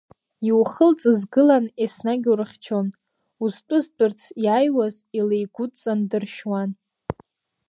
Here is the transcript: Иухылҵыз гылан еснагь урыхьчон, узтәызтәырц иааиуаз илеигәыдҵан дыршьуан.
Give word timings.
Иухылҵыз 0.49 1.21
гылан 1.33 1.65
еснагь 1.83 2.25
урыхьчон, 2.31 2.87
узтәызтәырц 3.43 4.19
иааиуаз 4.43 4.95
илеигәыдҵан 5.17 5.99
дыршьуан. 6.09 6.69